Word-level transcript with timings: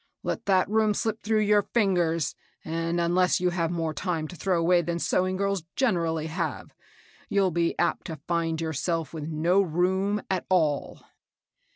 Let 0.23 0.45
that 0.45 0.67
room 0.67 0.95
slip 0.95 1.21
through 1.21 1.41
your 1.41 1.61
fingers, 1.61 2.33
and, 2.65 2.99
unless 2.99 3.39
you 3.39 3.51
have 3.51 3.69
more 3.69 3.93
time 3.93 4.27
to 4.29 4.35
throw 4.35 4.59
away 4.59 4.81
than 4.81 4.97
sewing 4.97 5.37
girls 5.37 5.61
THE 5.61 5.65
HOUSE 5.65 5.69
AGENT. 5.91 5.95
141 5.95 6.27
generally 6.27 6.27
have, 6.39 6.75
you'll 7.29 7.51
be 7.51 7.77
apt 7.77 8.07
to 8.07 8.19
find 8.27 8.59
yourself 8.59 9.13
with 9.13 9.27
no 9.27 9.61
room 9.61 10.23
at 10.27 10.47
all." 10.49 11.03